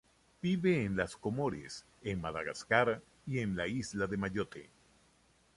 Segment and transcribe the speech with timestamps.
[0.41, 4.71] Vive en las Comores, en Madagascar y en la isla de Mayotte.